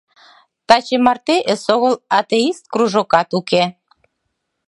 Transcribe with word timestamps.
Таче 0.67 0.97
марте 1.05 1.35
эсогыл 1.53 1.95
атеист 2.19 2.63
кружокат 2.71 3.29
уке. 3.39 3.63